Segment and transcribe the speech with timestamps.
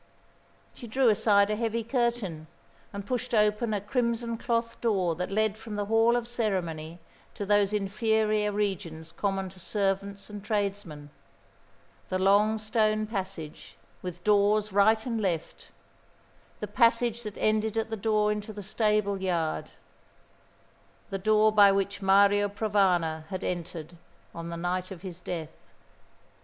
[0.73, 2.47] She drew aside a heavy curtain,
[2.91, 6.97] and pushed open a crimson cloth door that led from the hall of ceremony
[7.35, 11.11] to those inferior regions common to servants and tradesmen
[12.09, 15.69] the long stone passage, with doors right and left,
[16.61, 19.67] the passage that ended at the door into the stable yard,
[21.11, 23.97] the door by which Mario Provana had entered
[24.33, 25.55] on the night of his death.